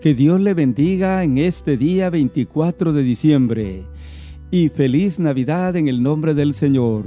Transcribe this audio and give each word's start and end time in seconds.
Que 0.00 0.14
Dios 0.14 0.40
le 0.40 0.54
bendiga 0.54 1.24
en 1.24 1.38
este 1.38 1.76
día 1.76 2.08
24 2.08 2.92
de 2.92 3.02
diciembre 3.02 3.84
y 4.48 4.68
feliz 4.68 5.18
Navidad 5.18 5.74
en 5.74 5.88
el 5.88 6.04
nombre 6.04 6.34
del 6.34 6.54
Señor. 6.54 7.04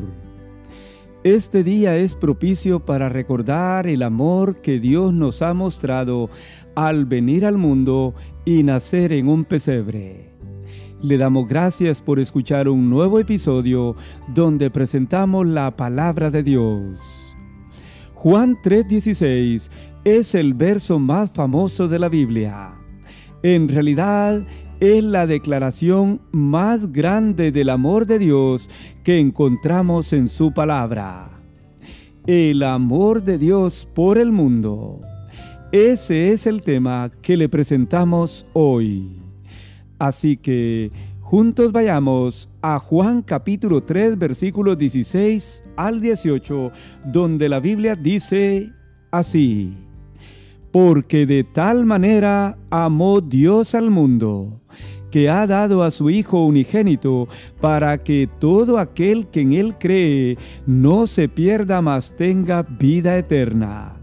Este 1.24 1.64
día 1.64 1.96
es 1.96 2.16
propicio 2.16 2.84
para 2.84 3.08
recordar 3.08 3.88
el 3.88 4.04
amor 4.04 4.58
que 4.58 4.78
Dios 4.82 5.14
nos 5.14 5.42
ha 5.42 5.54
mostrado 5.54 6.30
al 6.76 7.06
venir 7.06 7.46
al 7.46 7.58
mundo 7.58 8.14
y 8.44 8.62
nacer 8.64 9.14
en 9.14 9.30
un 9.30 9.46
pesebre. 9.46 10.30
Le 11.02 11.18
damos 11.18 11.48
gracias 11.48 12.02
por 12.02 12.20
escuchar 12.20 12.68
un 12.68 12.90
nuevo 12.90 13.20
episodio 13.20 13.96
donde 14.36 14.70
presentamos 14.70 15.48
la 15.48 15.78
palabra 15.78 16.30
de 16.30 16.44
Dios. 16.44 17.38
Juan 18.16 18.58
3:16 18.62 19.72
es 20.04 20.36
el 20.36 20.54
verso 20.54 21.00
más 21.00 21.32
famoso 21.32 21.88
de 21.88 21.98
la 21.98 22.10
Biblia. 22.10 22.81
En 23.44 23.70
realidad, 23.70 24.46
es 24.80 25.04
la 25.04 25.26
declaración 25.26 26.22
más 26.32 26.92
grande 26.92 27.52
del 27.52 27.70
amor 27.70 28.06
de 28.06 28.20
Dios 28.20 28.70
que 29.04 29.20
encontramos 29.20 30.14
en 30.14 30.28
su 30.28 30.54
palabra. 30.54 31.42
El 32.28 32.62
amor 32.62 33.24
de 33.24 33.40
Dios 33.40 33.88
por 33.94 34.20
el 34.20 34.32
mundo. 34.32 35.00
Ese 35.72 36.34
es 36.34 36.46
el 36.46 36.62
tema 36.62 37.12
que 37.24 37.36
le 37.36 37.50
presentamos 37.50 38.46
hoy. 38.54 39.08
Así 39.98 40.38
que 40.38 40.92
juntos 41.20 41.72
vayamos 41.72 42.50
a 42.62 42.78
Juan 42.78 43.24
capítulo 43.24 43.84
3 43.84 44.20
versículos 44.20 44.78
16 44.78 45.64
al 45.78 46.00
18, 46.00 46.72
donde 47.06 47.50
la 47.50 47.60
Biblia 47.60 47.96
dice 47.96 48.72
así 49.12 49.76
porque 50.72 51.26
de 51.26 51.44
tal 51.44 51.86
manera 51.86 52.58
amó 52.70 53.22
Dios 53.22 53.76
al 53.76 53.92
mundo, 53.92 54.62
que 55.12 55.30
ha 55.30 55.46
dado 55.46 55.84
a 55.84 55.92
su 55.92 56.10
Hijo 56.10 56.46
unigénito, 56.46 57.28
para 57.60 58.02
que 58.04 58.30
todo 58.40 58.78
aquel 58.78 59.28
que 59.28 59.42
en 59.42 59.54
Él 59.54 59.76
cree 59.78 60.38
no 60.66 61.08
se 61.08 61.28
pierda, 61.28 61.82
mas 61.82 62.16
tenga 62.16 62.64
vida 62.64 63.18
eterna. 63.18 63.98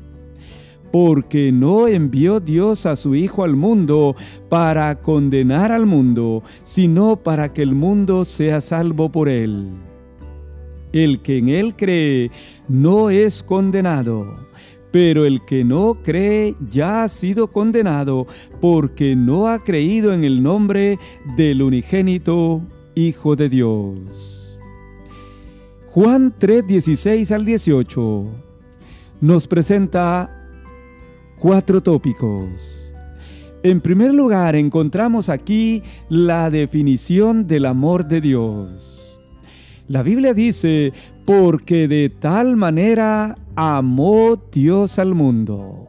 Porque 0.92 1.52
no 1.52 1.86
envió 1.86 2.40
Dios 2.40 2.86
a 2.86 2.96
su 2.96 3.14
Hijo 3.14 3.44
al 3.44 3.56
mundo 3.56 4.14
para 4.48 5.00
condenar 5.00 5.72
al 5.72 5.86
mundo, 5.86 6.42
sino 6.64 7.16
para 7.16 7.52
que 7.52 7.62
el 7.62 7.74
mundo 7.74 8.24
sea 8.24 8.60
salvo 8.60 9.10
por 9.10 9.28
Él. 9.28 9.70
El 10.92 11.20
que 11.20 11.38
en 11.38 11.48
Él 11.50 11.76
cree 11.76 12.30
no 12.68 13.10
es 13.10 13.42
condenado 13.42 14.47
pero 14.90 15.24
el 15.24 15.44
que 15.44 15.64
no 15.64 15.98
cree 16.02 16.54
ya 16.68 17.02
ha 17.02 17.08
sido 17.08 17.48
condenado 17.48 18.26
porque 18.60 19.16
no 19.16 19.48
ha 19.48 19.62
creído 19.62 20.12
en 20.12 20.24
el 20.24 20.42
nombre 20.42 20.98
del 21.36 21.62
unigénito 21.62 22.62
Hijo 22.94 23.36
de 23.36 23.48
Dios. 23.48 24.58
Juan 25.90 26.34
3, 26.36 26.66
16 26.66 27.30
al 27.32 27.44
18 27.44 28.26
nos 29.20 29.46
presenta 29.48 30.30
cuatro 31.38 31.82
tópicos. 31.82 32.92
En 33.62 33.80
primer 33.80 34.14
lugar, 34.14 34.54
encontramos 34.54 35.28
aquí 35.28 35.82
la 36.08 36.50
definición 36.50 37.46
del 37.46 37.66
amor 37.66 38.06
de 38.06 38.20
Dios. 38.20 38.97
La 39.88 40.02
Biblia 40.02 40.34
dice, 40.34 40.92
porque 41.24 41.88
de 41.88 42.10
tal 42.10 42.56
manera 42.56 43.38
amó 43.56 44.36
Dios 44.52 44.98
al 44.98 45.14
mundo. 45.14 45.88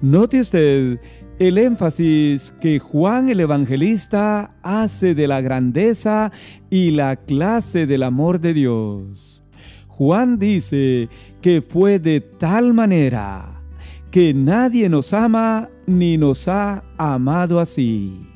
Note 0.00 0.40
usted 0.40 0.98
el 1.38 1.58
énfasis 1.58 2.52
que 2.60 2.78
Juan 2.78 3.28
el 3.28 3.40
Evangelista 3.40 4.54
hace 4.62 5.14
de 5.14 5.28
la 5.28 5.40
grandeza 5.40 6.32
y 6.70 6.90
la 6.90 7.16
clase 7.16 7.86
del 7.86 8.02
amor 8.04 8.40
de 8.40 8.54
Dios. 8.54 9.44
Juan 9.86 10.38
dice 10.38 11.10
que 11.42 11.60
fue 11.60 11.98
de 11.98 12.20
tal 12.20 12.72
manera 12.72 13.62
que 14.10 14.32
nadie 14.32 14.88
nos 14.88 15.12
ama 15.12 15.68
ni 15.86 16.16
nos 16.16 16.48
ha 16.48 16.84
amado 16.96 17.60
así. 17.60 18.28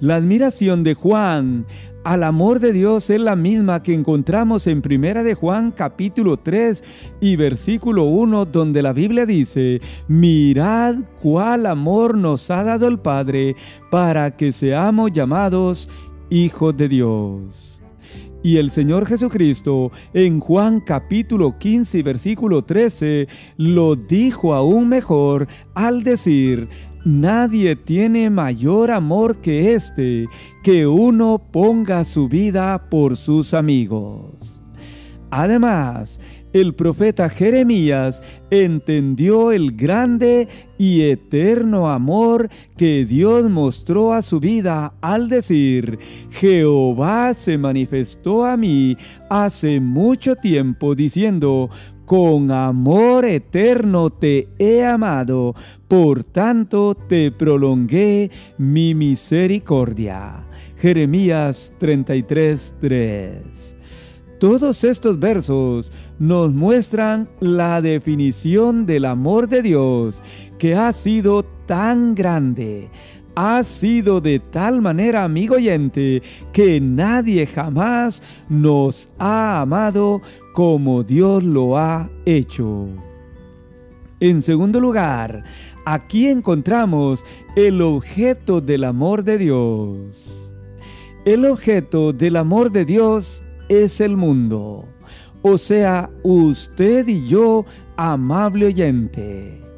La 0.00 0.16
admiración 0.16 0.82
de 0.82 0.94
Juan 0.94 1.66
al 2.04 2.24
amor 2.24 2.60
de 2.60 2.72
Dios 2.72 3.10
es 3.10 3.20
la 3.20 3.36
misma 3.36 3.82
que 3.82 3.92
encontramos 3.92 4.66
en 4.66 4.80
Primera 4.80 5.22
de 5.22 5.34
Juan 5.34 5.70
capítulo 5.70 6.38
3 6.38 6.82
y 7.20 7.36
versículo 7.36 8.04
1 8.04 8.46
donde 8.46 8.82
la 8.82 8.92
Biblia 8.92 9.26
dice, 9.26 9.80
mirad 10.08 10.96
cuál 11.22 11.66
amor 11.66 12.16
nos 12.16 12.50
ha 12.50 12.64
dado 12.64 12.88
el 12.88 12.98
Padre 12.98 13.54
para 13.90 14.36
que 14.36 14.52
seamos 14.52 15.12
llamados 15.12 15.90
hijos 16.30 16.76
de 16.76 16.88
Dios. 16.88 17.82
Y 18.42 18.56
el 18.56 18.70
Señor 18.70 19.06
Jesucristo 19.06 19.92
en 20.14 20.40
Juan 20.40 20.80
capítulo 20.80 21.58
15 21.58 21.98
y 21.98 22.02
versículo 22.02 22.62
13 22.62 23.28
lo 23.58 23.96
dijo 23.96 24.54
aún 24.54 24.88
mejor 24.88 25.46
al 25.74 26.02
decir, 26.02 26.70
Nadie 27.04 27.76
tiene 27.76 28.28
mayor 28.28 28.90
amor 28.90 29.36
que 29.36 29.72
este, 29.74 30.26
que 30.62 30.86
uno 30.86 31.40
ponga 31.50 32.04
su 32.04 32.28
vida 32.28 32.90
por 32.90 33.16
sus 33.16 33.54
amigos. 33.54 34.62
Además, 35.30 36.20
el 36.52 36.74
profeta 36.74 37.30
Jeremías 37.30 38.22
entendió 38.50 39.52
el 39.52 39.76
grande 39.76 40.48
y 40.78 41.02
eterno 41.02 41.88
amor 41.88 42.48
que 42.76 43.04
Dios 43.04 43.48
mostró 43.48 44.12
a 44.12 44.20
su 44.20 44.40
vida 44.40 44.92
al 45.00 45.28
decir, 45.28 45.98
Jehová 46.30 47.34
se 47.34 47.56
manifestó 47.56 48.44
a 48.44 48.56
mí 48.56 48.96
hace 49.30 49.78
mucho 49.78 50.34
tiempo 50.34 50.96
diciendo, 50.96 51.70
con 52.10 52.50
amor 52.50 53.24
eterno 53.24 54.10
te 54.10 54.48
he 54.58 54.84
amado, 54.84 55.54
por 55.86 56.24
tanto 56.24 56.96
te 56.96 57.30
prolongué 57.30 58.32
mi 58.58 58.96
misericordia. 58.96 60.44
Jeremías 60.76 61.72
33:3. 61.78 63.76
Todos 64.40 64.82
estos 64.82 65.20
versos 65.20 65.92
nos 66.18 66.52
muestran 66.52 67.28
la 67.38 67.80
definición 67.80 68.86
del 68.86 69.04
amor 69.04 69.48
de 69.48 69.62
Dios 69.62 70.20
que 70.58 70.74
ha 70.74 70.92
sido 70.92 71.44
tan 71.66 72.16
grande, 72.16 72.88
ha 73.42 73.64
sido 73.64 74.20
de 74.20 74.38
tal 74.38 74.82
manera, 74.82 75.24
amigo 75.24 75.54
oyente, 75.54 76.22
que 76.52 76.78
nadie 76.78 77.46
jamás 77.46 78.22
nos 78.50 79.08
ha 79.18 79.62
amado 79.62 80.20
como 80.52 81.02
Dios 81.04 81.42
lo 81.42 81.78
ha 81.78 82.10
hecho. 82.26 82.86
En 84.20 84.42
segundo 84.42 84.78
lugar, 84.78 85.42
aquí 85.86 86.26
encontramos 86.26 87.24
el 87.56 87.80
objeto 87.80 88.60
del 88.60 88.84
amor 88.84 89.24
de 89.24 89.38
Dios. 89.38 90.50
El 91.24 91.46
objeto 91.46 92.12
del 92.12 92.36
amor 92.36 92.70
de 92.70 92.84
Dios 92.84 93.42
es 93.70 94.02
el 94.02 94.18
mundo, 94.18 94.86
o 95.40 95.56
sea, 95.56 96.10
usted 96.22 97.08
y 97.08 97.26
yo, 97.26 97.64
amable 97.96 98.66
oyente 98.66 99.69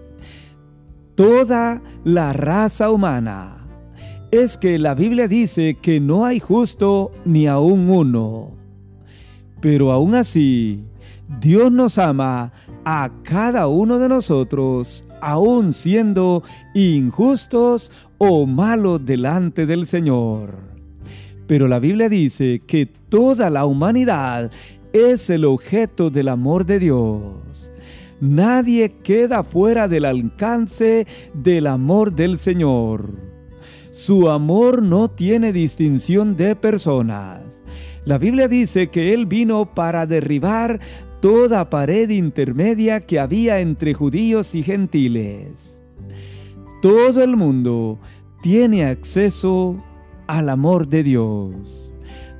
toda 1.14 1.82
la 2.04 2.32
raza 2.32 2.90
humana. 2.90 3.58
Es 4.30 4.56
que 4.56 4.78
la 4.78 4.94
Biblia 4.94 5.28
dice 5.28 5.76
que 5.80 6.00
no 6.00 6.24
hay 6.24 6.40
justo 6.40 7.10
ni 7.24 7.46
aún 7.46 7.90
uno. 7.90 8.52
Pero 9.60 9.92
aún 9.92 10.14
así, 10.14 10.84
Dios 11.40 11.70
nos 11.70 11.98
ama 11.98 12.52
a 12.84 13.10
cada 13.22 13.66
uno 13.68 13.98
de 13.98 14.08
nosotros, 14.08 15.04
aún 15.20 15.72
siendo 15.72 16.42
injustos 16.74 17.92
o 18.18 18.46
malos 18.46 19.04
delante 19.04 19.66
del 19.66 19.86
Señor. 19.86 20.54
Pero 21.46 21.68
la 21.68 21.78
Biblia 21.78 22.08
dice 22.08 22.62
que 22.66 22.86
toda 22.86 23.50
la 23.50 23.66
humanidad 23.66 24.50
es 24.92 25.30
el 25.30 25.44
objeto 25.44 26.10
del 26.10 26.28
amor 26.28 26.66
de 26.66 26.78
Dios. 26.78 27.51
Nadie 28.22 28.98
queda 29.02 29.42
fuera 29.42 29.88
del 29.88 30.04
alcance 30.04 31.08
del 31.34 31.66
amor 31.66 32.12
del 32.12 32.38
Señor. 32.38 33.16
Su 33.90 34.30
amor 34.30 34.80
no 34.80 35.10
tiene 35.10 35.52
distinción 35.52 36.36
de 36.36 36.54
personas. 36.54 37.64
La 38.04 38.18
Biblia 38.18 38.46
dice 38.46 38.90
que 38.90 39.12
Él 39.12 39.26
vino 39.26 39.74
para 39.74 40.06
derribar 40.06 40.78
toda 41.20 41.68
pared 41.68 42.10
intermedia 42.10 43.00
que 43.00 43.18
había 43.18 43.58
entre 43.58 43.92
judíos 43.92 44.54
y 44.54 44.62
gentiles. 44.62 45.82
Todo 46.80 47.24
el 47.24 47.36
mundo 47.36 47.98
tiene 48.40 48.84
acceso 48.84 49.82
al 50.28 50.48
amor 50.48 50.86
de 50.86 51.02
Dios. 51.02 51.92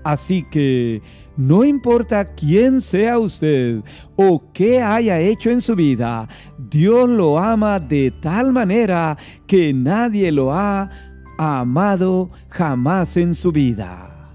Así 0.05 0.45
que 0.49 1.03
No 1.37 1.65
importa 1.65 2.35
quién 2.35 2.81
sea 2.81 3.19
usted 3.19 3.83
o 4.17 4.53
qué 4.53 4.83
haya 4.83 5.19
hecho 5.19 5.51
en 5.51 5.61
su 5.61 5.75
vida, 5.75 6.29
Dios 6.59 7.09
lo 7.09 7.39
ama 7.39 7.81
de 7.81 8.11
tal 8.11 8.53
manera 8.53 9.17
que 9.47 9.73
nadie 9.73 10.31
lo 10.31 10.53
ha 10.53 10.91
amado 11.39 12.31
jamás 12.49 13.17
en 13.17 13.35
su 13.35 13.51
vida. 13.51 14.35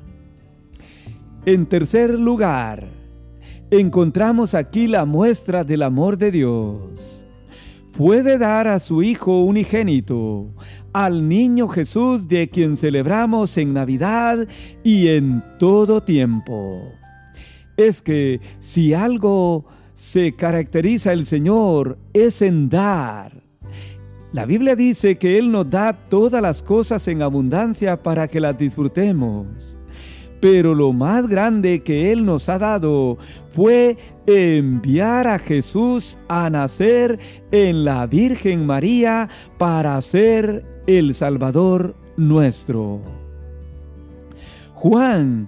En 1.46 1.66
tercer 1.66 2.18
lugar, 2.18 2.88
encontramos 3.70 4.54
aquí 4.54 4.88
la 4.88 5.06
muestra 5.06 5.64
del 5.64 5.84
amor 5.84 6.18
de 6.18 6.32
Dios 6.32 7.17
puede 7.98 8.38
dar 8.38 8.68
a 8.68 8.80
su 8.80 9.02
Hijo 9.02 9.40
unigénito, 9.44 10.54
al 10.94 11.28
niño 11.28 11.68
Jesús 11.68 12.28
de 12.28 12.48
quien 12.48 12.78
celebramos 12.78 13.58
en 13.58 13.74
Navidad 13.74 14.48
y 14.84 15.08
en 15.08 15.44
todo 15.58 16.02
tiempo. 16.02 16.80
Es 17.76 18.04
que 18.04 18.40
si 18.60 18.94
algo 18.94 19.66
se 19.96 20.36
caracteriza 20.36 21.12
el 21.12 21.26
Señor 21.26 21.98
es 22.14 22.44
en 22.44 22.70
dar. 22.70 23.42
La 24.32 24.46
Biblia 24.46 24.76
dice 24.76 25.18
que 25.18 25.40
Él 25.40 25.52
nos 25.52 25.68
da 25.68 25.94
todas 25.94 26.42
las 26.42 26.62
cosas 26.62 27.08
en 27.08 27.24
abundancia 27.24 28.04
para 28.04 28.28
que 28.28 28.40
las 28.40 28.58
disfrutemos. 28.58 29.76
Pero 30.40 30.76
lo 30.76 30.94
más 30.94 31.28
grande 31.28 31.82
que 31.82 32.12
Él 32.12 32.26
nos 32.26 32.48
ha 32.48 32.60
dado 32.60 33.18
fue 33.50 33.98
enviar 34.28 35.26
a 35.26 35.40
Jesús 35.40 36.18
a 36.28 36.50
nacer 36.50 37.18
en 37.52 37.86
la 37.86 38.06
Virgen 38.06 38.66
María 38.66 39.30
para 39.58 40.00
ser 40.02 40.66
el 40.86 41.16
Salvador 41.16 41.96
nuestro. 42.18 43.02
Juan, 44.74 45.48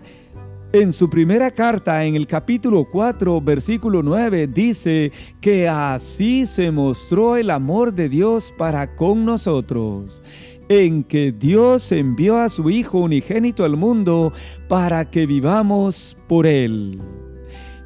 en 0.71 0.93
su 0.93 1.09
primera 1.09 1.51
carta, 1.51 2.05
en 2.05 2.15
el 2.15 2.25
capítulo 2.25 2.85
4, 2.89 3.41
versículo 3.41 4.01
9, 4.01 4.47
dice 4.47 5.11
que 5.41 5.67
así 5.67 6.47
se 6.47 6.71
mostró 6.71 7.35
el 7.35 7.49
amor 7.49 7.93
de 7.93 8.07
Dios 8.07 8.53
para 8.57 8.95
con 8.95 9.25
nosotros 9.25 10.21
en 10.69 11.03
que 11.03 11.31
Dios 11.31 11.91
envió 11.91 12.37
a 12.37 12.49
su 12.49 12.69
Hijo 12.69 12.99
unigénito 12.99 13.65
al 13.65 13.75
mundo 13.75 14.31
para 14.67 15.09
que 15.09 15.25
vivamos 15.25 16.15
por 16.27 16.45
Él. 16.45 16.99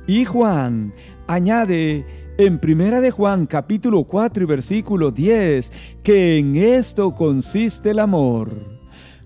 Y 0.08 0.26
Juan 0.26 0.94
añade 1.28 2.06
en 2.38 2.60
Primera 2.60 3.00
de 3.00 3.12
Juan 3.12 3.46
capítulo 3.46 4.04
4 4.04 4.44
y 4.44 4.46
versículo 4.46 5.12
10 5.12 5.72
que 6.04 6.38
en 6.38 6.56
esto 6.56 7.16
consiste 7.16 7.92
el 7.92 8.00
amor 8.00 8.52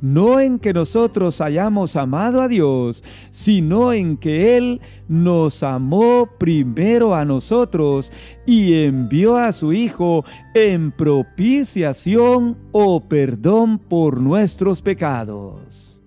no 0.01 0.39
en 0.39 0.59
que 0.59 0.74
nosotros 0.74 1.41
hayamos 1.41 1.95
amado 1.95 2.41
a 2.41 2.47
Dios, 2.47 3.03
sino 3.31 3.94
en 3.94 4.18
que 4.18 4.57
Él 4.57 4.81
nos 5.07 5.63
amó 5.63 6.29
primero 6.38 7.15
a 7.15 7.25
nosotros 7.25 8.12
y 8.45 8.83
envió 8.83 9.38
a 9.38 9.53
su 9.53 9.73
Hijo 9.73 10.23
en 10.53 10.91
propiciación 10.91 12.57
o 12.71 13.07
perdón 13.07 13.80
por 13.80 14.21
nuestros 14.21 14.81
pecados. 14.81 16.00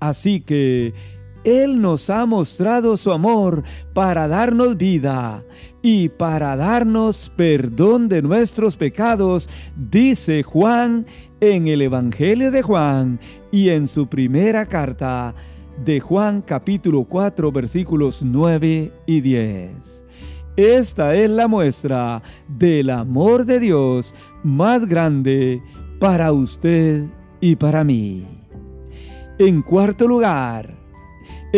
Así 0.00 0.40
que 0.40 0.92
Él 1.44 1.80
nos 1.80 2.08
ha 2.08 2.24
mostrado 2.24 2.96
su 2.96 3.12
amor 3.12 3.62
para 3.92 4.26
darnos 4.28 4.76
vida 4.76 5.44
y 5.82 6.08
para 6.08 6.56
darnos 6.56 7.30
perdón 7.36 8.08
de 8.08 8.22
nuestros 8.22 8.76
pecados, 8.78 9.50
dice 9.76 10.42
Juan 10.42 11.04
en 11.40 11.68
el 11.68 11.82
Evangelio 11.82 12.50
de 12.50 12.62
Juan 12.62 13.20
y 13.52 13.68
en 13.68 13.88
su 13.88 14.06
primera 14.06 14.64
carta 14.64 15.34
de 15.84 16.00
Juan 16.00 16.40
capítulo 16.40 17.04
4 17.04 17.52
versículos 17.52 18.22
9 18.22 18.92
y 19.06 19.20
10. 19.20 20.04
Esta 20.56 21.14
es 21.14 21.28
la 21.28 21.48
muestra 21.48 22.22
del 22.48 22.88
amor 22.88 23.44
de 23.44 23.60
Dios 23.60 24.14
más 24.42 24.86
grande 24.86 25.60
para 25.98 26.32
usted 26.32 27.04
y 27.40 27.56
para 27.56 27.84
mí. 27.84 28.26
En 29.38 29.62
cuarto 29.62 30.06
lugar, 30.06 30.83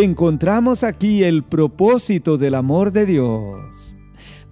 encontramos 0.03 0.83
aquí 0.83 1.25
el 1.25 1.43
propósito 1.43 2.37
del 2.37 2.55
amor 2.55 2.93
de 2.93 3.07
Dios. 3.07 3.97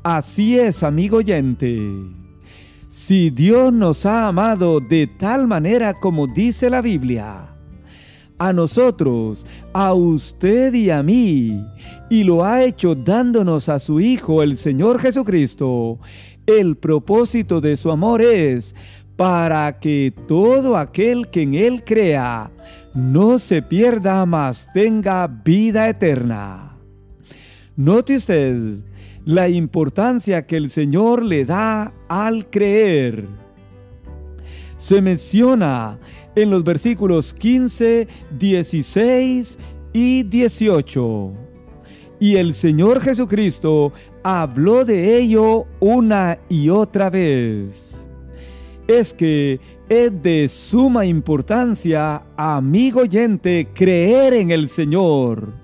Así 0.02 0.58
es, 0.58 0.82
amigo 0.82 1.18
oyente. 1.18 1.78
Si 2.88 3.30
Dios 3.30 3.72
nos 3.72 4.06
ha 4.06 4.28
amado 4.28 4.80
de 4.80 5.06
tal 5.06 5.46
manera 5.46 5.94
como 5.94 6.26
dice 6.26 6.70
la 6.70 6.80
Biblia, 6.80 7.50
a 8.38 8.52
nosotros, 8.52 9.44
a 9.74 9.92
usted 9.92 10.72
y 10.72 10.90
a 10.90 11.02
mí, 11.02 11.60
y 12.08 12.24
lo 12.24 12.44
ha 12.44 12.64
hecho 12.64 12.94
dándonos 12.94 13.68
a 13.68 13.78
su 13.80 14.00
Hijo, 14.00 14.42
el 14.42 14.56
Señor 14.56 14.98
Jesucristo, 14.98 15.98
el 16.46 16.76
propósito 16.76 17.60
de 17.60 17.76
su 17.76 17.90
amor 17.90 18.22
es 18.22 18.74
para 19.16 19.78
que 19.78 20.12
todo 20.26 20.76
aquel 20.76 21.28
que 21.28 21.42
en 21.42 21.54
Él 21.54 21.84
crea 21.84 22.50
no 22.94 23.38
se 23.38 23.62
pierda, 23.62 24.26
mas 24.26 24.68
tenga 24.72 25.26
vida 25.26 25.88
eterna. 25.88 26.76
Note 27.76 28.16
usted, 28.16 28.78
la 29.24 29.48
importancia 29.48 30.46
que 30.46 30.56
el 30.56 30.70
Señor 30.70 31.24
le 31.24 31.44
da 31.44 31.92
al 32.08 32.50
creer. 32.50 33.26
Se 34.76 35.00
menciona 35.00 35.98
en 36.36 36.50
los 36.50 36.64
versículos 36.64 37.32
15, 37.34 38.08
16 38.38 39.58
y 39.92 40.22
18. 40.24 41.32
Y 42.20 42.36
el 42.36 42.54
Señor 42.54 43.00
Jesucristo 43.00 43.92
habló 44.22 44.84
de 44.84 45.18
ello 45.18 45.66
una 45.80 46.38
y 46.48 46.68
otra 46.68 47.10
vez. 47.10 47.93
Es 48.86 49.14
que 49.14 49.60
es 49.88 50.22
de 50.22 50.48
suma 50.48 51.06
importancia, 51.06 52.22
amigo 52.36 53.00
oyente, 53.00 53.68
creer 53.72 54.34
en 54.34 54.50
el 54.50 54.68
Señor, 54.68 55.54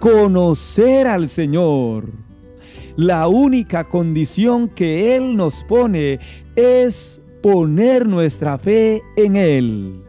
conocer 0.00 1.06
al 1.06 1.28
Señor 1.28 2.06
la 2.98 3.28
única 3.28 3.84
condición 3.84 4.68
que 4.68 5.14
Él 5.14 5.36
nos 5.36 5.62
pone 5.62 6.18
es 6.56 7.20
poner 7.40 8.08
nuestra 8.08 8.58
fe 8.58 9.02
en 9.14 9.36
Él. 9.36 10.02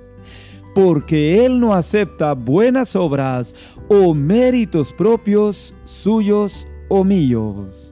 Porque 0.73 1.45
Él 1.45 1.59
no 1.59 1.75
acepta 1.75 2.33
buenas 2.33 2.95
obras 2.95 3.53
o 3.89 4.15
méritos 4.15 4.91
propios 4.91 5.75
suyos 5.85 6.65
o 6.87 7.03
míos. 7.03 7.88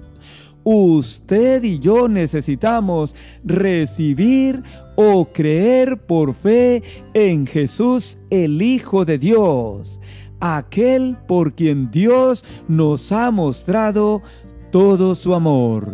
Usted 0.69 1.63
y 1.63 1.79
yo 1.79 2.09
necesitamos 2.09 3.15
recibir 3.41 4.63
o 4.97 5.29
creer 5.31 5.97
por 6.05 6.33
fe 6.33 6.83
en 7.13 7.47
Jesús 7.47 8.17
el 8.29 8.61
Hijo 8.61 9.05
de 9.05 9.17
Dios, 9.17 10.01
aquel 10.41 11.15
por 11.25 11.55
quien 11.55 11.89
Dios 11.89 12.43
nos 12.67 13.13
ha 13.13 13.31
mostrado 13.31 14.21
todo 14.69 15.15
su 15.15 15.33
amor. 15.33 15.89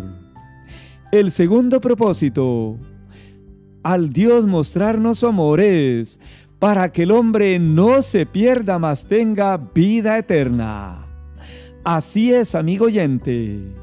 El 1.11 1.29
segundo 1.29 1.79
propósito, 1.79 2.79
al 3.83 4.11
Dios 4.11 4.47
mostrarnos 4.47 5.19
su 5.19 5.27
amor 5.27 5.61
es 5.61 6.17
para 6.57 6.91
que 6.91 7.03
el 7.03 7.11
hombre 7.11 7.59
no 7.59 8.01
se 8.01 8.25
pierda, 8.25 8.79
mas 8.79 9.05
tenga 9.05 9.55
vida 9.57 10.17
eterna. 10.17 11.05
Así 11.83 12.33
es, 12.33 12.55
amigo 12.55 12.85
oyente. 12.85 13.82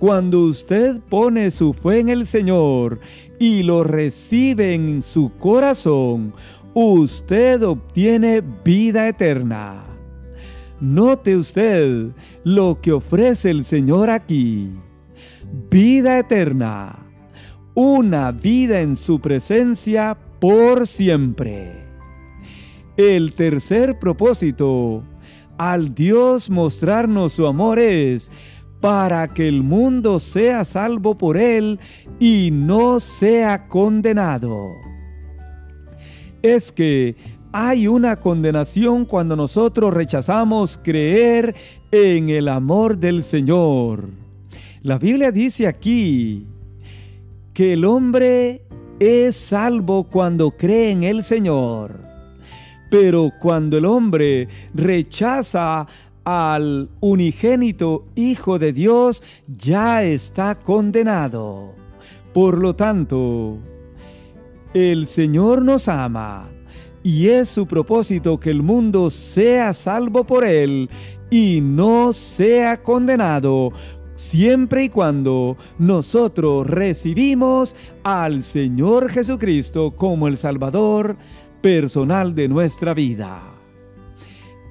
Cuando 0.00 0.40
usted 0.40 0.98
pone 1.10 1.50
su 1.50 1.74
fe 1.74 1.98
en 1.98 2.08
el 2.08 2.26
Señor 2.26 3.00
y 3.38 3.62
lo 3.62 3.84
recibe 3.84 4.72
en 4.72 5.02
su 5.02 5.30
corazón, 5.36 6.32
usted 6.72 7.62
obtiene 7.62 8.42
vida 8.64 9.08
eterna. 9.08 9.84
Note 10.80 11.36
usted 11.36 12.12
lo 12.44 12.80
que 12.80 12.92
ofrece 12.92 13.50
el 13.50 13.62
Señor 13.66 14.08
aquí. 14.08 14.70
Vida 15.70 16.18
eterna. 16.18 16.98
Una 17.74 18.32
vida 18.32 18.80
en 18.80 18.96
su 18.96 19.20
presencia 19.20 20.16
por 20.40 20.86
siempre. 20.86 21.74
El 22.96 23.34
tercer 23.34 23.98
propósito 23.98 25.04
al 25.58 25.94
Dios 25.94 26.48
mostrarnos 26.48 27.34
su 27.34 27.46
amor 27.46 27.78
es 27.78 28.30
para 28.80 29.28
que 29.28 29.46
el 29.46 29.62
mundo 29.62 30.20
sea 30.20 30.64
salvo 30.64 31.16
por 31.16 31.36
él 31.36 31.78
y 32.18 32.50
no 32.52 33.00
sea 33.00 33.68
condenado. 33.68 34.70
Es 36.42 36.72
que 36.72 37.16
hay 37.52 37.86
una 37.86 38.16
condenación 38.16 39.04
cuando 39.04 39.36
nosotros 39.36 39.92
rechazamos 39.92 40.78
creer 40.82 41.54
en 41.92 42.30
el 42.30 42.48
amor 42.48 42.96
del 42.96 43.22
Señor. 43.24 44.08
La 44.82 44.98
Biblia 44.98 45.30
dice 45.30 45.66
aquí 45.66 46.46
que 47.52 47.74
el 47.74 47.84
hombre 47.84 48.62
es 48.98 49.36
salvo 49.36 50.04
cuando 50.04 50.52
cree 50.52 50.92
en 50.92 51.02
el 51.02 51.24
Señor. 51.24 52.00
Pero 52.90 53.30
cuando 53.40 53.78
el 53.78 53.84
hombre 53.84 54.48
rechaza 54.74 55.86
al 56.24 56.88
unigénito 57.00 58.06
Hijo 58.14 58.58
de 58.58 58.72
Dios 58.72 59.22
ya 59.46 60.02
está 60.02 60.54
condenado. 60.54 61.74
Por 62.32 62.58
lo 62.58 62.76
tanto, 62.76 63.58
el 64.74 65.06
Señor 65.06 65.62
nos 65.62 65.88
ama 65.88 66.48
y 67.02 67.28
es 67.28 67.48
su 67.48 67.66
propósito 67.66 68.38
que 68.38 68.50
el 68.50 68.62
mundo 68.62 69.10
sea 69.10 69.74
salvo 69.74 70.24
por 70.24 70.44
Él 70.44 70.90
y 71.30 71.60
no 71.60 72.12
sea 72.12 72.82
condenado, 72.82 73.72
siempre 74.14 74.84
y 74.84 74.88
cuando 74.88 75.56
nosotros 75.78 76.66
recibimos 76.66 77.74
al 78.02 78.42
Señor 78.42 79.10
Jesucristo 79.10 79.92
como 79.92 80.28
el 80.28 80.36
Salvador 80.36 81.16
personal 81.62 82.34
de 82.34 82.48
nuestra 82.48 82.94
vida. 82.94 83.49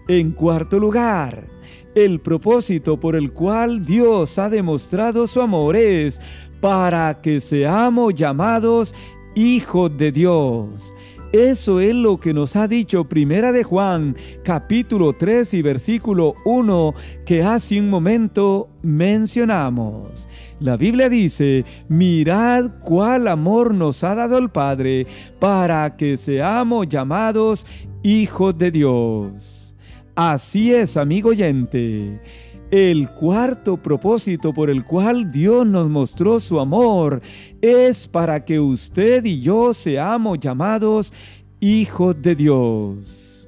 En 0.09 0.31
cuarto 0.31 0.79
lugar, 0.79 1.47
el 1.93 2.19
propósito 2.19 2.99
por 2.99 3.15
el 3.15 3.31
cual 3.31 3.85
Dios 3.85 4.39
ha 4.39 4.49
demostrado 4.49 5.27
su 5.27 5.39
amor 5.39 5.75
es 5.75 6.19
para 6.59 7.21
que 7.21 7.39
seamos 7.39 8.15
llamados 8.15 8.95
hijos 9.35 9.95
de 9.95 10.11
Dios. 10.11 10.95
Eso 11.31 11.79
es 11.79 11.93
lo 11.93 12.19
que 12.19 12.33
nos 12.33 12.55
ha 12.55 12.67
dicho 12.67 13.07
Primera 13.07 13.51
de 13.51 13.63
Juan, 13.63 14.15
capítulo 14.43 15.13
3 15.13 15.53
y 15.53 15.61
versículo 15.61 16.33
1, 16.43 16.95
que 17.23 17.43
hace 17.43 17.79
un 17.79 17.91
momento 17.91 18.67
mencionamos. 18.81 20.27
La 20.59 20.75
Biblia 20.75 21.07
dice, 21.07 21.65
mirad 21.87 22.79
cuál 22.79 23.27
amor 23.27 23.75
nos 23.75 24.03
ha 24.03 24.15
dado 24.15 24.39
el 24.39 24.49
Padre 24.49 25.05
para 25.39 25.95
que 25.97 26.17
seamos 26.17 26.89
llamados 26.89 27.67
hijos 28.01 28.57
de 28.57 28.71
Dios. 28.71 29.58
Así 30.21 30.73
es, 30.73 30.97
amigo 30.97 31.29
oyente. 31.29 32.19
El 32.71 33.09
cuarto 33.09 33.77
propósito 33.77 34.51
por 34.51 34.69
el 34.69 34.83
cual 34.83 35.31
Dios 35.31 35.65
nos 35.65 35.89
mostró 35.89 36.41
su 36.41 36.59
amor 36.59 37.21
es 37.61 38.05
para 38.05 38.43
que 38.43 38.59
usted 38.59 39.23
y 39.23 39.39
yo 39.39 39.73
seamos 39.73 40.37
llamados 40.41 41.13
hijos 41.61 42.21
de 42.21 42.35
Dios. 42.35 43.47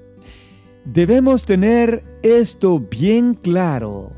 Debemos 0.86 1.44
tener 1.44 2.06
esto 2.24 2.80
bien 2.80 3.34
claro, 3.34 4.14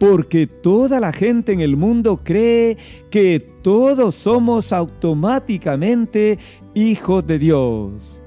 porque 0.00 0.48
toda 0.48 0.98
la 0.98 1.12
gente 1.12 1.52
en 1.52 1.60
el 1.60 1.76
mundo 1.76 2.20
cree 2.24 2.78
que 3.12 3.38
todos 3.62 4.16
somos 4.16 4.72
automáticamente 4.72 6.36
hijos 6.74 7.24
de 7.28 7.38
Dios. 7.38 8.20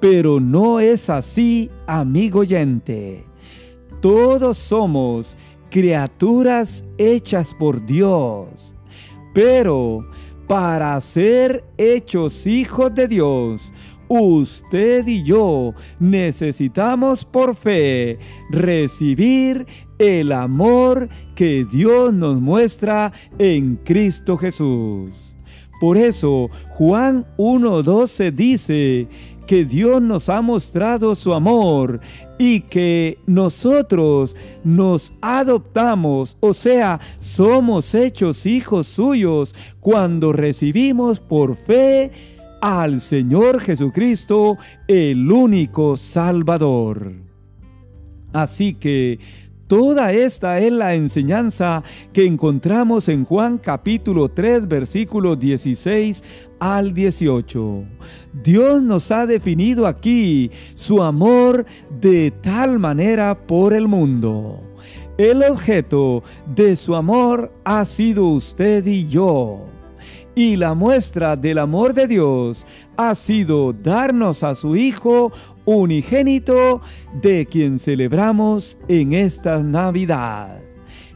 Pero 0.00 0.40
no 0.40 0.80
es 0.80 1.10
así, 1.10 1.70
amigo 1.86 2.40
oyente. 2.40 3.24
Todos 4.00 4.56
somos 4.56 5.36
criaturas 5.70 6.84
hechas 6.98 7.54
por 7.58 7.84
Dios. 7.84 8.74
Pero 9.34 10.08
para 10.46 11.00
ser 11.00 11.64
hechos 11.76 12.46
hijos 12.46 12.94
de 12.94 13.08
Dios, 13.08 13.72
usted 14.08 15.06
y 15.06 15.22
yo 15.22 15.74
necesitamos 15.98 17.24
por 17.24 17.54
fe 17.54 18.18
recibir 18.50 19.66
el 19.98 20.32
amor 20.32 21.08
que 21.34 21.66
Dios 21.70 22.14
nos 22.14 22.40
muestra 22.40 23.12
en 23.38 23.76
Cristo 23.76 24.36
Jesús. 24.36 25.34
Por 25.80 25.96
eso 25.96 26.50
Juan 26.70 27.24
1.12 27.36 28.32
dice 28.32 29.08
que 29.48 29.64
Dios 29.64 30.02
nos 30.02 30.28
ha 30.28 30.42
mostrado 30.42 31.14
su 31.14 31.32
amor 31.32 32.00
y 32.38 32.60
que 32.60 33.16
nosotros 33.26 34.36
nos 34.62 35.14
adoptamos, 35.22 36.36
o 36.38 36.52
sea, 36.52 37.00
somos 37.18 37.94
hechos 37.94 38.44
hijos 38.44 38.86
suyos 38.86 39.54
cuando 39.80 40.34
recibimos 40.34 41.18
por 41.18 41.56
fe 41.56 42.12
al 42.60 43.00
Señor 43.00 43.60
Jesucristo, 43.60 44.58
el 44.86 45.32
único 45.32 45.96
Salvador. 45.96 47.14
Así 48.34 48.74
que 48.74 49.18
Toda 49.68 50.12
esta 50.12 50.60
es 50.60 50.72
la 50.72 50.94
enseñanza 50.94 51.82
que 52.14 52.24
encontramos 52.24 53.06
en 53.10 53.26
Juan 53.26 53.58
capítulo 53.58 54.30
3 54.30 54.66
versículos 54.66 55.38
16 55.38 56.24
al 56.58 56.94
18. 56.94 57.84
Dios 58.32 58.82
nos 58.82 59.12
ha 59.12 59.26
definido 59.26 59.86
aquí 59.86 60.50
su 60.72 61.02
amor 61.02 61.66
de 62.00 62.30
tal 62.30 62.78
manera 62.78 63.46
por 63.46 63.74
el 63.74 63.88
mundo. 63.88 64.58
El 65.18 65.42
objeto 65.42 66.22
de 66.46 66.74
su 66.74 66.96
amor 66.96 67.52
ha 67.62 67.84
sido 67.84 68.26
usted 68.26 68.86
y 68.86 69.06
yo. 69.06 69.77
Y 70.38 70.54
la 70.54 70.72
muestra 70.72 71.34
del 71.34 71.58
amor 71.58 71.94
de 71.94 72.06
Dios 72.06 72.64
ha 72.96 73.16
sido 73.16 73.72
darnos 73.72 74.44
a 74.44 74.54
su 74.54 74.76
Hijo 74.76 75.32
unigénito 75.64 76.80
de 77.20 77.44
quien 77.44 77.80
celebramos 77.80 78.78
en 78.86 79.14
esta 79.14 79.60
Navidad. 79.60 80.60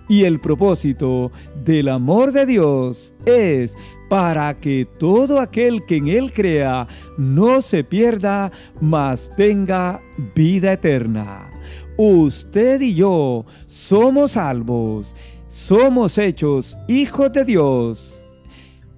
Y 0.09 0.25
el 0.25 0.41
propósito 0.41 1.31
del 1.65 1.91
amor 1.91 2.33
de 2.33 2.47
Dios 2.47 3.15
es 3.25 3.79
para 4.11 4.59
que 4.59 4.89
todo 4.99 5.39
aquel 5.39 5.85
que 5.87 5.99
en 5.99 6.09
Él 6.09 6.33
crea 6.33 6.89
no 7.17 7.63
se 7.63 7.85
pierda, 7.85 8.51
mas 8.81 9.31
tenga 9.37 10.03
vida 10.35 10.73
eterna. 10.73 11.49
Usted 11.97 12.81
y 12.81 12.97
yo 12.97 13.47
somos 13.67 14.33
salvos, 14.33 15.15
somos 15.49 16.19
hechos 16.19 16.77
hijos 16.89 17.33
de 17.33 17.45
Dios 17.45 18.22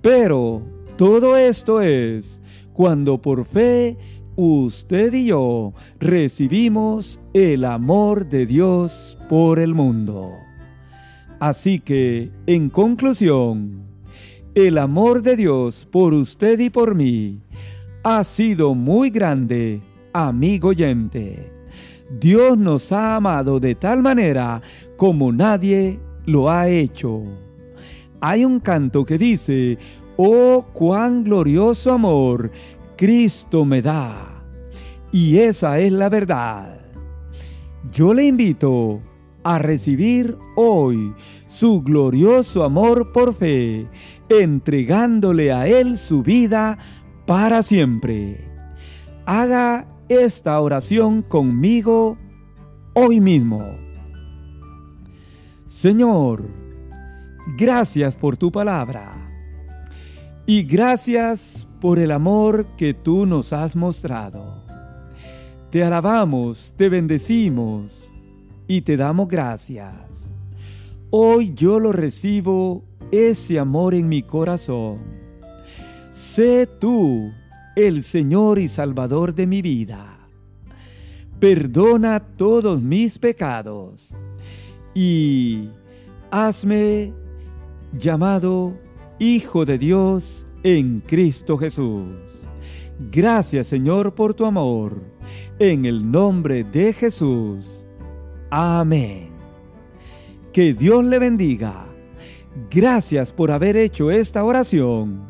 pero 0.04 0.62
todo 0.98 1.34
esto 1.34 1.80
es 1.80 2.42
cuando 2.74 3.22
por 3.22 3.46
fe 3.46 3.96
usted 4.36 5.14
y 5.14 5.28
yo 5.28 5.72
recibimos 5.98 7.20
el 7.32 7.64
amor 7.64 8.28
de 8.28 8.44
Dios 8.44 9.16
por 9.30 9.58
el 9.58 9.72
mundo. 9.72 10.30
Así 11.40 11.80
que, 11.80 12.30
en 12.46 12.68
conclusión, 12.68 13.86
el 14.54 14.76
amor 14.76 15.22
de 15.22 15.36
Dios 15.36 15.88
por 15.90 16.12
usted 16.12 16.60
y 16.60 16.68
por 16.68 16.94
mí 16.94 17.40
ha 18.02 18.24
sido 18.24 18.74
muy 18.74 19.08
grande, 19.08 19.80
amigo 20.12 20.68
oyente. 20.68 21.50
Dios 22.20 22.58
nos 22.58 22.92
ha 22.92 23.16
amado 23.16 23.58
de 23.58 23.74
tal 23.74 24.02
manera 24.02 24.60
como 24.98 25.32
nadie 25.32 25.98
lo 26.26 26.50
ha 26.50 26.68
hecho 26.68 27.22
hay 28.26 28.46
un 28.46 28.58
canto 28.58 29.04
que 29.04 29.18
dice, 29.18 29.76
oh 30.16 30.64
cuán 30.72 31.24
glorioso 31.24 31.92
amor 31.92 32.50
Cristo 32.96 33.66
me 33.66 33.82
da. 33.82 34.42
Y 35.12 35.40
esa 35.40 35.78
es 35.78 35.92
la 35.92 36.08
verdad. 36.08 36.80
Yo 37.92 38.14
le 38.14 38.24
invito 38.24 39.02
a 39.42 39.58
recibir 39.58 40.38
hoy 40.56 41.12
su 41.46 41.82
glorioso 41.82 42.64
amor 42.64 43.12
por 43.12 43.34
fe, 43.34 43.90
entregándole 44.30 45.52
a 45.52 45.66
Él 45.68 45.98
su 45.98 46.22
vida 46.22 46.78
para 47.26 47.62
siempre. 47.62 48.50
Haga 49.26 49.86
esta 50.08 50.58
oración 50.60 51.20
conmigo 51.20 52.16
hoy 52.94 53.20
mismo. 53.20 53.62
Señor, 55.66 56.63
Gracias 57.46 58.16
por 58.16 58.36
tu 58.36 58.50
palabra. 58.50 59.12
Y 60.46 60.64
gracias 60.64 61.66
por 61.80 61.98
el 61.98 62.10
amor 62.10 62.66
que 62.76 62.94
tú 62.94 63.26
nos 63.26 63.52
has 63.52 63.76
mostrado. 63.76 64.62
Te 65.70 65.84
alabamos, 65.84 66.74
te 66.76 66.88
bendecimos 66.88 68.10
y 68.66 68.82
te 68.82 68.96
damos 68.96 69.28
gracias. 69.28 70.32
Hoy 71.10 71.52
yo 71.54 71.80
lo 71.80 71.92
recibo 71.92 72.84
ese 73.12 73.58
amor 73.58 73.94
en 73.94 74.08
mi 74.08 74.22
corazón. 74.22 75.00
Sé 76.12 76.66
tú 76.66 77.32
el 77.76 78.02
Señor 78.04 78.58
y 78.58 78.68
Salvador 78.68 79.34
de 79.34 79.46
mi 79.46 79.62
vida. 79.62 80.28
Perdona 81.40 82.20
todos 82.20 82.80
mis 82.80 83.18
pecados 83.18 84.08
y 84.94 85.68
hazme 86.30 87.12
llamado 87.98 88.76
Hijo 89.18 89.64
de 89.64 89.78
Dios 89.78 90.46
en 90.62 91.00
Cristo 91.00 91.56
Jesús. 91.58 92.08
Gracias 93.10 93.66
Señor 93.66 94.14
por 94.14 94.34
tu 94.34 94.46
amor. 94.46 95.02
En 95.58 95.84
el 95.84 96.10
nombre 96.10 96.64
de 96.64 96.92
Jesús. 96.92 97.86
Amén. 98.50 99.30
Que 100.52 100.74
Dios 100.74 101.04
le 101.04 101.18
bendiga. 101.18 101.86
Gracias 102.70 103.32
por 103.32 103.50
haber 103.50 103.76
hecho 103.76 104.10
esta 104.10 104.44
oración 104.44 105.28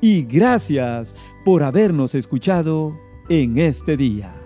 y 0.00 0.24
gracias 0.24 1.14
por 1.44 1.62
habernos 1.62 2.14
escuchado 2.14 2.98
en 3.28 3.58
este 3.58 3.96
día. 3.96 4.41